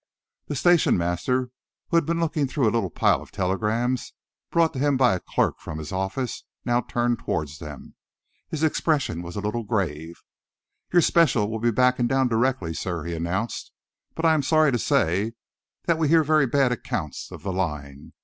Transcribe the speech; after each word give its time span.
The 0.47 0.55
station 0.55 0.97
master, 0.97 1.51
who 1.89 1.97
had 1.97 2.07
been 2.07 2.19
looking 2.19 2.47
through 2.47 2.63
a 2.67 2.73
little 2.73 2.89
pile 2.89 3.21
of 3.21 3.31
telegrams 3.31 4.13
brought 4.49 4.73
to 4.73 4.79
him 4.79 4.97
by 4.97 5.13
a 5.13 5.19
clerk 5.19 5.59
from 5.59 5.77
his 5.77 5.91
office, 5.91 6.43
now 6.65 6.81
turned 6.81 7.19
towards 7.19 7.59
them. 7.59 7.93
His 8.49 8.63
expression 8.63 9.21
was 9.21 9.35
a 9.35 9.41
little 9.41 9.61
grave. 9.63 10.15
"Your 10.91 11.03
special 11.03 11.51
will 11.51 11.59
be 11.59 11.69
backing 11.69 12.07
down 12.07 12.29
directly, 12.29 12.73
sir," 12.73 13.03
he 13.03 13.13
announced, 13.13 13.71
"but 14.15 14.25
I 14.25 14.33
am 14.33 14.41
sorry 14.41 14.71
to 14.71 14.79
say 14.79 15.33
that 15.85 15.99
we 15.99 16.07
hear 16.07 16.23
very 16.23 16.47
bad 16.47 16.71
accounts 16.71 17.31
of 17.31 17.43
the 17.43 17.53
line. 17.53 18.13